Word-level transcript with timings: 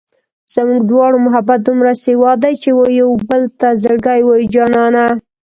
زموږ 0.53 0.81
دواړو 0.91 1.17
محبت 1.25 1.59
دومره 1.63 1.91
سېوا 2.05 2.31
دی 2.43 2.53
چې 2.61 2.69
و 2.77 2.79
يوبل 2.99 3.41
ته 3.59 3.67
زړګی 3.81 4.21
وایو 4.23 4.49
جانانه 4.53 5.05